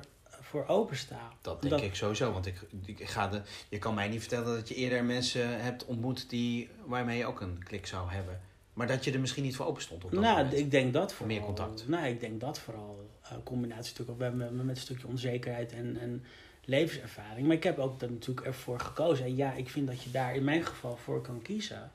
[0.56, 1.32] voor open sta.
[1.41, 4.68] Dat denk ik sowieso, want ik, ik ga de, je kan mij niet vertellen dat
[4.68, 8.41] je eerder mensen hebt ontmoet die, waarmee je ook een klik zou hebben.
[8.74, 11.13] Maar dat je er misschien niet voor open stond op dat Nou, ik denk dat
[11.13, 11.36] vooral.
[11.36, 11.88] Meer contact.
[11.88, 13.10] Nou, ik denk dat vooral.
[13.24, 16.24] Uh, combinatie natuurlijk ook met, met een stukje onzekerheid en, en
[16.65, 17.48] levenservaring.
[17.48, 19.26] Maar ik heb ook natuurlijk ervoor gekozen.
[19.26, 21.91] En ja, ik vind dat je daar in mijn geval voor kan kiezen.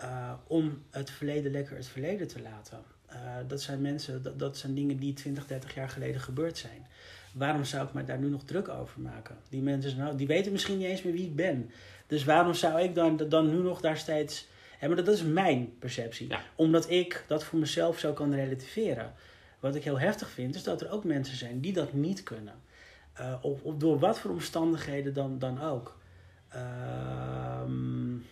[0.00, 2.82] Uh, om het verleden lekker het verleden te laten.
[3.12, 3.16] Uh,
[3.46, 6.86] dat zijn mensen, dat, dat zijn dingen die 20, 30 jaar geleden gebeurd zijn.
[7.34, 9.36] Waarom zou ik me daar nu nog druk over maken?
[9.48, 11.70] Die mensen nou, die weten misschien niet eens meer wie ik ben.
[12.06, 14.46] Dus waarom zou ik dan, dan nu nog daar steeds.
[14.78, 16.28] Hè, maar dat, dat is mijn perceptie.
[16.54, 19.12] Omdat ik dat voor mezelf zo kan relativeren.
[19.60, 22.54] Wat ik heel heftig vind, is dat er ook mensen zijn die dat niet kunnen.
[23.20, 25.98] Uh, of, of, door wat voor omstandigheden dan, dan ook.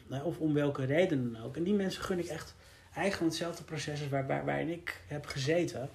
[0.06, 1.56] Nou, of om welke reden dan ook.
[1.56, 2.54] En die mensen gun ik echt
[2.94, 5.90] eigenlijk hetzelfde proces waar, waar, waarin ik heb gezeten.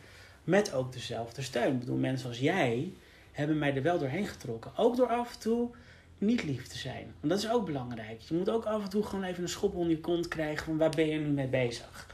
[0.48, 1.74] Met ook dezelfde steun.
[1.74, 2.94] Ik bedoel, mensen als jij
[3.32, 4.72] hebben mij er wel doorheen getrokken.
[4.76, 5.70] Ook door af en toe
[6.18, 7.14] niet lief te zijn.
[7.20, 8.22] Want dat is ook belangrijk.
[8.22, 10.78] Je moet ook af en toe gewoon even een schop onder je kont krijgen van
[10.78, 12.08] waar ben je nu mee bezig.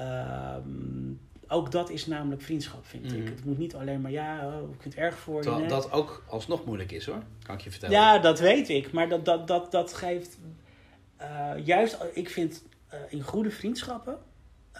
[0.00, 3.18] Um, ook dat is namelijk vriendschap, vind ik.
[3.18, 3.26] Mhm.
[3.26, 5.66] Het moet niet alleen maar, ja, oh, ik vind het erg voor je.
[5.66, 7.96] Dat ook alsnog moeilijk is hoor, kan ik je vertellen.
[7.96, 8.92] Ja, dat weet ik.
[8.92, 10.38] Maar dat, dat, dat, dat geeft.
[11.20, 12.62] Uh, juist, ik vind
[12.94, 14.18] uh, in goede vriendschappen.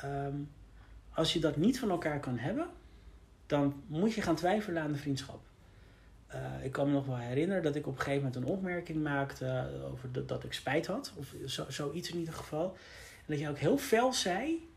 [0.05, 0.51] Um,
[1.19, 2.67] als je dat niet van elkaar kan hebben,
[3.47, 5.41] dan moet je gaan twijfelen aan de vriendschap.
[6.35, 9.03] Uh, ik kan me nog wel herinneren dat ik op een gegeven moment een opmerking
[9.03, 11.13] maakte over dat, dat ik spijt had.
[11.17, 12.77] Of zo, zoiets in ieder geval.
[13.17, 14.69] En dat je ook heel fel zei: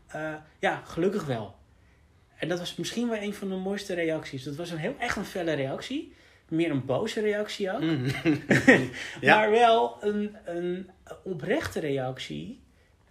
[0.58, 1.54] Ja, gelukkig wel.
[2.36, 4.42] En dat was misschien wel een van de mooiste reacties.
[4.42, 6.14] Dat was een heel echt een felle reactie.
[6.48, 7.80] Meer een boze reactie ook.
[7.80, 8.06] Mm.
[9.22, 10.90] Maar wel een, een
[11.24, 12.61] oprechte reactie.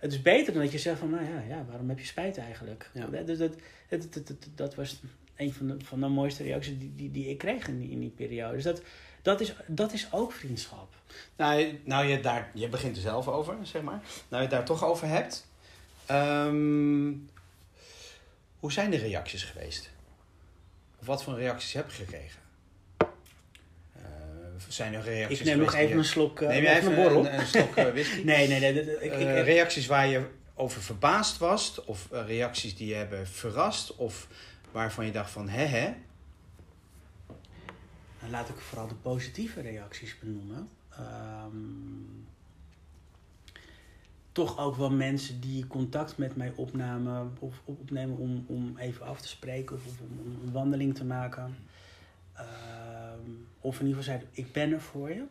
[0.02, 2.38] Het is beter dan dat je zegt van, nou ja, ja waarom heb je spijt
[2.38, 2.90] eigenlijk?
[2.94, 3.06] Ja.
[3.06, 3.54] Dus dat,
[3.90, 5.02] dat, dat, dat, was
[5.36, 8.00] een van de, van de mooiste reacties die, die, die ik kreeg in die, in
[8.00, 8.54] die periode.
[8.54, 8.82] Dus dat,
[9.22, 10.96] dat, is, dat is ook vriendschap.
[11.36, 14.02] Nou, nou je, daar, je begint er zelf over, zeg maar.
[14.30, 15.48] Nou je het daar toch over hebt.
[16.12, 17.30] Um,
[18.60, 19.90] hoe zijn de reacties geweest?
[21.00, 22.40] Of wat voor reacties heb je gekregen?
[24.68, 26.96] Uh, zijn er reacties Ik neem nog even een slok uh, Neem jij even een,
[26.96, 27.26] borrel?
[27.26, 28.24] Een, een slok uh, whisky?
[28.32, 29.00] nee, nee, nee.
[29.00, 31.84] ik, ik, reacties waar je over verbaasd was?
[31.86, 33.96] Of reacties die je hebben verrast?
[33.96, 34.28] Of
[34.72, 35.94] waarvan je dacht van, hè hè?
[38.20, 40.70] Dan laat ik vooral de positieve reacties benoemen.
[41.00, 42.28] Um,
[44.32, 49.22] toch ook wel mensen die contact met mij opnamen of opnemen om, om even af
[49.22, 51.56] te spreken of, om, een wandeling te maken.
[53.22, 55.26] Ehm, of in ieder geval zeiden, ik ben er voor je.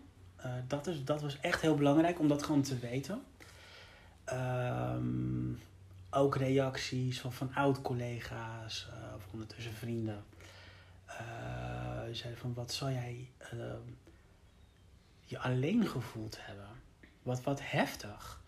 [0.44, 3.22] Uh, dat, is, dat was echt heel belangrijk om dat gewoon te weten.
[4.24, 5.52] Ehm,
[6.10, 10.24] ook reacties van, van oud-collega's uh, of ondertussen vrienden.
[11.06, 11.16] Uh,
[12.12, 13.80] zeiden van, wat zal jij ehm,
[15.24, 16.68] je alleen gevoeld hebben?
[17.22, 18.40] Wat, wat heftig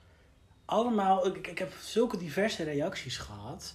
[0.65, 3.75] allemaal, ik, ik heb zulke diverse reacties gehad.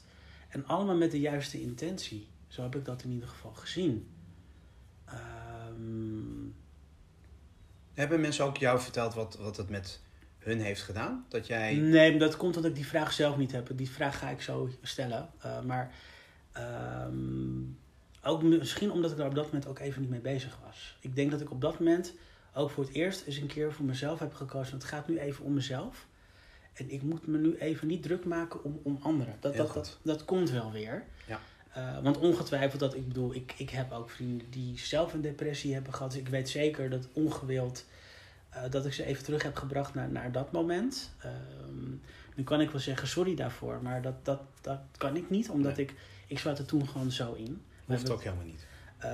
[0.49, 2.27] En allemaal met de juiste intentie.
[2.47, 4.11] Zo heb ik dat in ieder geval gezien.
[5.09, 5.36] Um...
[7.97, 9.99] Hebben mensen ook jou verteld wat, wat het met
[10.37, 11.25] hun heeft gedaan?
[11.29, 11.75] Dat jij...
[11.75, 13.69] Nee, dat komt omdat ik die vraag zelf niet heb.
[13.75, 15.29] Die vraag ga ik zo stellen.
[15.45, 15.91] Uh, maar
[17.07, 17.77] um,
[18.23, 20.97] ook misschien omdat ik daar op dat moment ook even niet mee bezig was.
[21.01, 22.13] Ik denk dat ik op dat moment
[22.53, 24.73] ook voor het eerst eens een keer voor mezelf heb gekozen.
[24.73, 26.07] Het gaat nu even om mezelf.
[26.73, 29.37] En ik moet me nu even niet druk maken om, om anderen.
[29.39, 31.03] Dat, dat, dat, dat, komt wel weer.
[31.27, 31.39] Ja.
[31.77, 35.73] Uh, want ongetwijfeld dat, ik bedoel, ik, ik heb ook vrienden die zelf een depressie
[35.73, 36.11] hebben gehad.
[36.11, 37.85] Dus ik weet zeker dat ongewild,
[38.53, 41.11] uh, dat ik ze even terug heb gebracht naar, naar dat moment.
[41.19, 41.89] Ehm,
[42.35, 45.77] nu kan ik wel zeggen sorry daarvoor, maar dat, dat, dat kan ik niet, omdat
[45.77, 45.93] ik,
[46.27, 47.61] ik zat er toen gewoon zo in.
[47.85, 48.65] Hoeft ook helemaal niet.
[48.99, 49.05] Uh,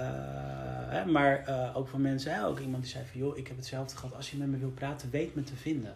[0.90, 3.96] hè, maar ook van mensen, hè, ook iemand die zei van joh, ik heb hetzelfde
[3.96, 4.16] gehad.
[4.16, 5.94] Als je met me wil praten, weet me te vinden.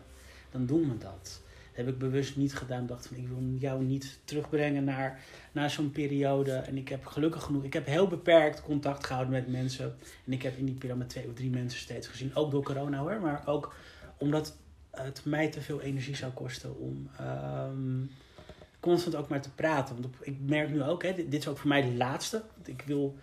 [0.51, 1.41] Dan doen we dat
[1.77, 2.81] heb ik bewust niet gedaan.
[2.81, 5.19] Ik dacht van, ik wil jou niet terugbrengen naar,
[5.51, 6.51] naar zo'n periode.
[6.51, 9.95] En ik heb gelukkig genoeg, ik heb heel beperkt contact gehouden met mensen.
[10.25, 12.35] En ik heb in die periode twee of drie mensen steeds gezien.
[12.35, 13.73] Ook door corona hoor, maar ook
[14.17, 14.57] omdat
[14.91, 18.05] het mij te veel energie zou kosten om ehm,
[18.79, 20.01] constant ook maar te praten.
[20.01, 22.43] Want ik merk nu ook, hè, dit, is ook voor mij de laatste.
[22.65, 23.15] Ik wil,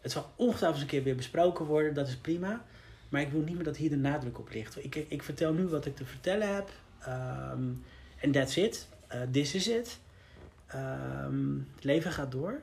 [0.00, 2.64] het zal ongetwijfeld eens een keer weer besproken worden, dat is prima.
[3.08, 4.84] Maar ik wil niet meer dat hier de nadruk op ligt.
[4.84, 6.70] Ik, ik vertel nu wat ik te vertellen heb.
[7.00, 7.72] Ehm,
[8.20, 8.88] en that's it.
[9.14, 9.98] Uh, this is it.
[10.74, 12.60] Um, het leven gaat door.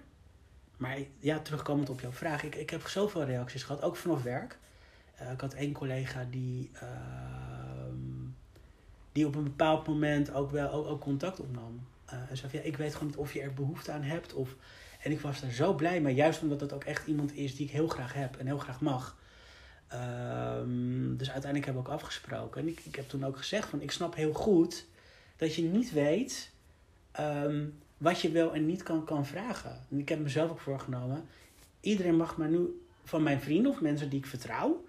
[0.78, 2.44] Maar ja, terugkomend op jouw vraag.
[2.44, 4.58] Ik, ik heb zoveel reacties gehad, ook vanaf werk.
[5.22, 6.82] Uh, ik had één collega die, uh,
[9.12, 11.88] die op een bepaald moment ook wel ook, ook contact opnam.
[12.14, 14.34] Uh, en zei ja, ik weet gewoon niet of je er behoefte aan hebt.
[14.34, 14.56] Of...
[15.02, 17.66] En ik was daar zo blij mee, juist omdat het ook echt iemand is die
[17.66, 19.17] ik heel graag heb en heel graag mag.
[19.94, 22.62] Um, dus uiteindelijk hebben we ook afgesproken.
[22.62, 24.86] En ik, ik heb toen ook gezegd van, ik snap heel goed
[25.36, 26.52] dat je niet weet
[27.20, 29.86] um, wat je wel en niet kan, kan vragen.
[29.90, 31.26] En ik heb mezelf ook voorgenomen.
[31.80, 34.86] Iedereen mag maar nu van mijn vrienden of mensen die ik vertrouw,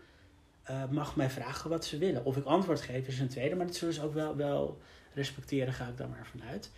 [0.71, 2.25] uh, mag mij vragen wat ze willen.
[2.25, 4.81] Of ik antwoord geef is een tweede, maar dat zullen ze ook wel, wel
[5.15, 6.71] respecteren, ga ik daar maar vanuit.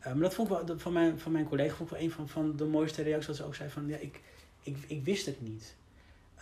[0.00, 2.12] Uh, maar dat vond ik wel, van mijn, van mijn collega vond ik wel een
[2.12, 3.26] van, van de mooiste reacties.
[3.26, 4.20] Dat ze ook zei van, ja, ik,
[4.62, 5.74] ik, ik wist het niet.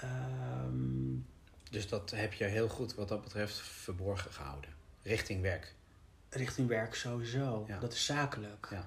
[0.05, 1.27] Um,
[1.71, 4.71] dus dat heb je heel goed wat dat betreft verborgen gehouden.
[5.03, 5.77] Richting werk
[6.31, 7.67] richting werk sowieso.
[7.81, 8.69] Dat is zakelijk.
[8.71, 8.87] Ja.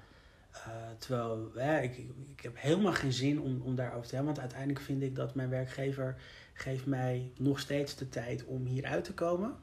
[0.54, 1.52] Uh, terwijl
[1.84, 1.98] ik,
[2.28, 4.34] ik heb helemaal geen zin om, om daarover te hebben.
[4.34, 6.16] Want uiteindelijk vind ik dat mijn werkgever
[6.54, 9.56] geeft mij nog steeds de tijd om hier uit te komen.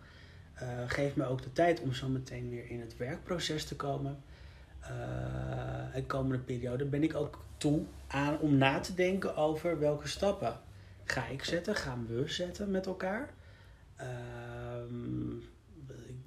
[0.62, 4.22] Uh, geeft mij ook de tijd om zo meteen weer in het werkproces te komen.
[4.82, 4.88] Uh,
[5.94, 10.60] de komende periode ben ik ook toe aan om na te denken over welke stappen
[11.12, 13.30] ga ik zetten, gaan we zetten met elkaar.
[13.96, 15.38] Ehm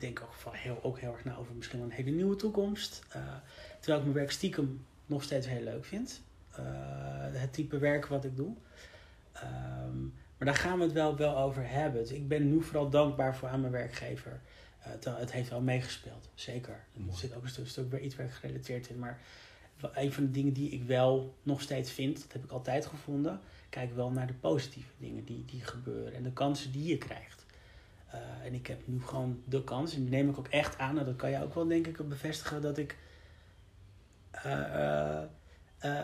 [0.02, 3.04] denk ook, van heel, ook heel erg na over misschien wel een hele nieuwe toekomst.
[3.08, 3.16] Uh,
[3.80, 6.22] terwijl ik mijn werk stiekem nog steeds heel leuk vind.
[6.60, 6.66] Uh,
[7.32, 8.56] het type werk wat ik doe.
[9.44, 12.02] Um, maar daar gaan we het wel, wel over hebben.
[12.02, 14.42] Dus ik ben nu vooral dankbaar voor aan mijn werkgever.
[15.08, 16.84] Uh, het heeft wel meegespeeld, zeker.
[16.94, 19.00] Er zit ook een stuk, stuk bij iets werk gerelateerd in.
[19.00, 19.20] Maar
[19.94, 23.40] een van de dingen die ik wel nog steeds vind, dat heb ik altijd gevonden,
[23.72, 27.46] kijk wel naar de positieve dingen die, die gebeuren en de kansen die je krijgt.
[28.14, 31.00] Uh, en ik heb nu gewoon de kans, en die neem ik ook echt aan,
[31.00, 32.98] en dat kan je ook wel denk ik bevestigen, dat ik
[34.46, 35.22] uh,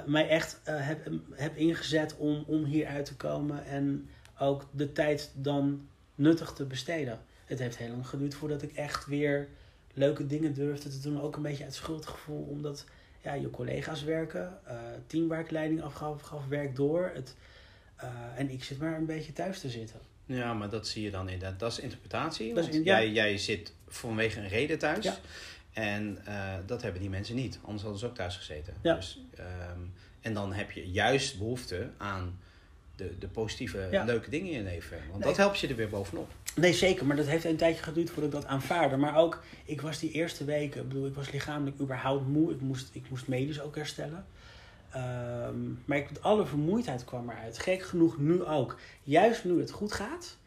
[0.06, 5.32] mij echt heb, heb ingezet om, om hier uit te komen en ook de tijd
[5.36, 7.19] dan nuttig te besteden.
[7.45, 9.47] Het heeft heel lang geduurd voordat ik echt weer
[9.93, 11.21] leuke dingen durfde te doen.
[11.21, 12.86] Ook een beetje uit schuldgevoel, omdat
[13.21, 14.60] ja, je collega's werken,
[15.08, 17.12] teamwerkleiding afgaf, gaf werk door.
[17.13, 17.36] Het,
[18.36, 19.99] en ik zit maar een beetje thuis te zitten.
[20.25, 22.53] Ja, maar dat zie je dan in dat, dat is interpretatie.
[22.53, 25.05] Dat is jij, jij zit vanwege een reden thuis.
[25.05, 25.17] Ja.
[25.73, 27.60] En uh, dat hebben die mensen niet.
[27.62, 28.73] Anders hadden ze ook thuis gezeten.
[28.81, 28.95] Ja.
[28.95, 32.39] Dus, um, en dan heb je juist behoefte aan
[32.95, 34.97] de, de positieve, leuke dingen in je leven.
[35.12, 36.31] Want dat helpt je er weer bovenop.
[36.55, 37.05] Nee, zeker.
[37.05, 38.97] Maar dat heeft een tijdje geduurd voordat ik dat aanvaarde.
[38.97, 42.51] Maar ook, ik was die eerste weken, ik bedoel, ik was lichamelijk überhaupt moe.
[42.51, 44.25] Ik moest, ik moest medisch ook herstellen.
[44.95, 47.60] Um, maar ik, alle vermoeidheid kwam eruit.
[47.60, 48.80] Gek genoeg nu ook.
[49.04, 50.38] Juist nu het goed gaat.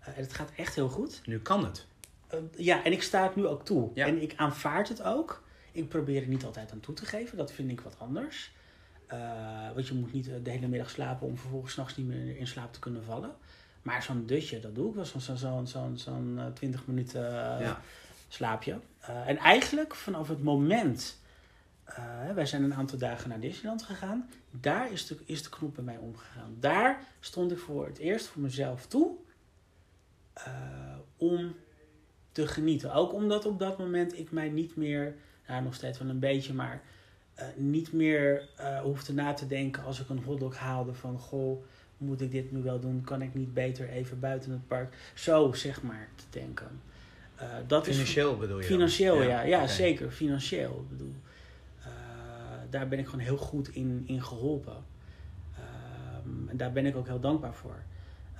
[0.00, 1.20] Uh, het gaat echt heel goed.
[1.24, 1.86] Nu kan het.
[2.34, 3.90] Uh, ja, en ik sta het nu ook toe.
[3.94, 4.06] Ja.
[4.06, 5.42] En ik aanvaard het ook.
[5.72, 7.36] Ik probeer er niet altijd aan toe te geven.
[7.36, 8.54] Dat vind ik wat anders.
[9.12, 9.18] Uh,
[9.74, 12.72] want je moet niet de hele middag slapen om vervolgens s'nachts niet meer in slaap
[12.72, 13.34] te kunnen vallen.
[13.82, 15.04] Maar zo'n dutje, dat doe ik wel.
[15.04, 17.22] Zo'n zo'n zo'n zo'n zo'n 20 minuten
[17.60, 17.80] ja.
[18.28, 18.78] slaapje.
[19.26, 21.18] en eigenlijk vanaf het moment
[21.88, 24.30] uh, wij zijn een aantal dagen naar Disneyland gegaan.
[24.50, 26.56] Daar is de, is de knop bij mij omgegaan.
[26.60, 29.10] Daar stond ik voor het eerst voor mezelf toe
[30.38, 30.44] uh,
[31.16, 31.54] om
[32.32, 32.92] te genieten.
[32.92, 35.14] Ook omdat op dat moment ik mij niet meer,
[35.46, 36.82] nou nog steeds wel een beetje, maar
[37.38, 38.48] uh, niet meer
[38.82, 41.64] hoefde na te denken als ik een hotdog haalde van goh,
[41.96, 43.04] moet ik dit nu wel doen?
[43.04, 44.94] Kan ik niet beter even buiten het park?
[45.14, 46.80] Zo zeg maar te denken.
[47.66, 48.64] dat financieel is, bedoel je?
[48.64, 50.10] Financieel, ja, ja, ja zeker.
[50.10, 50.84] Financieel.
[50.84, 51.14] Ik bedoel,
[52.78, 54.76] daar ben ik gewoon heel goed in, in geholpen.
[55.54, 57.82] Ehm, en daar ben ik ook heel dankbaar voor.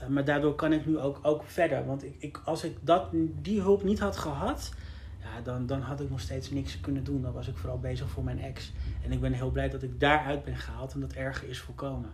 [0.02, 1.86] Uh, maar daardoor kan ik nu ook, ook verder.
[1.86, 3.08] Want ik, ik, als ik dat,
[3.42, 4.72] die hulp niet had gehad,
[5.20, 7.22] ja, dan, dan had ik nog steeds niks kunnen doen.
[7.22, 8.72] Dan was ik vooral bezig voor mijn ex.
[9.04, 12.10] En ik ben heel blij dat ik daaruit ben gehaald en dat erger is voorkomen.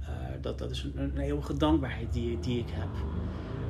[0.00, 0.06] Uh,
[0.40, 2.88] dat, dat is een, een eeuwige dankbaarheid die, die ik heb.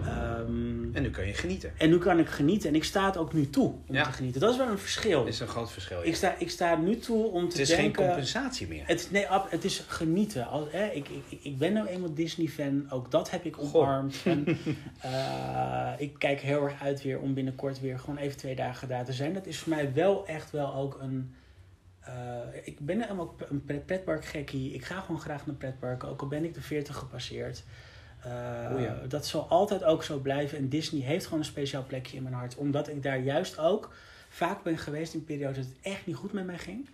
[0.06, 1.72] Um, en nu kan je genieten.
[1.76, 2.68] En nu kan ik genieten.
[2.68, 4.40] En ik sta het ook nu toe om te genieten.
[4.40, 5.18] Dat is wel een verschil.
[5.18, 5.98] Dat is een groot verschil.
[5.98, 6.04] Ja.
[6.04, 7.58] Ik, sta, ik sta nu toe om te denken...
[7.58, 8.86] Het is geen compensatie meer.
[8.86, 10.46] Het, nee, het is genieten.
[10.46, 12.90] Als, hè, ik, ik, ik ben nou eenmaal Disney-fan.
[12.90, 14.16] Ook dat heb ik omarmd.
[14.30, 14.58] En,
[15.04, 19.04] uh, ik kijk heel erg uit weer om binnenkort weer gewoon even twee dagen daar
[19.04, 19.34] te zijn.
[19.34, 21.34] Dat is voor mij wel echt wel ook een...
[22.08, 22.14] Uh,
[22.64, 24.72] ik ben helemaal een pretparkgekkie.
[24.72, 26.08] Ik ga gewoon graag naar pretparken.
[26.08, 27.64] Ook al ben ik de 40 gepasseerd.
[28.26, 30.58] Uh, Dat zal altijd ook zo blijven.
[30.58, 32.56] En Disney heeft gewoon een speciaal plekje in mijn hart.
[32.56, 33.92] Omdat ik daar juist ook
[34.28, 36.88] vaak ben geweest in periodes dat het echt niet goed met mij ging.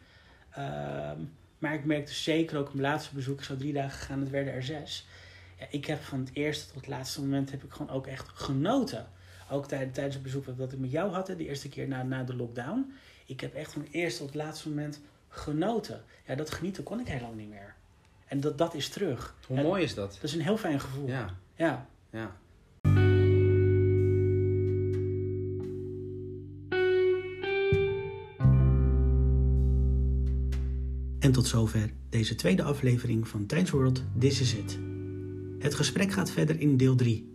[0.59, 1.11] Uh,
[1.59, 4.31] maar ik merkte zeker ook op mijn laatste bezoek, ik zou drie dagen gegaan, het
[4.31, 5.07] werden er zes.
[5.59, 8.29] Ja, ik heb van het eerste tot het laatste moment heb ik gewoon ook echt
[8.29, 9.07] genoten.
[9.51, 12.25] Ook tijdens, tijdens het bezoek dat ik met jou had, de eerste keer na, na
[12.25, 12.93] de lockdown.
[13.27, 16.05] Ik heb echt van het eerste tot het laatste moment genoten.
[16.27, 17.75] Ja, dat genieten kon ik heel lang niet meer.
[18.27, 19.35] En dat, dat is terug.
[19.47, 20.12] Hoe mooi is dat?
[20.12, 21.09] Dat is een heel fijn gevoel.
[21.09, 21.39] Ja.
[21.57, 21.89] Ja.
[22.11, 22.37] ja.
[31.19, 34.79] En tot zover deze tweede aflevering van Tijdens World This Is It.
[35.59, 37.35] Het gesprek gaat verder in deel 3.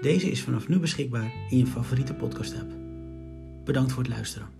[0.00, 2.70] Deze is vanaf nu beschikbaar in je favoriete podcast app.
[3.64, 4.57] Bedankt voor het luisteren.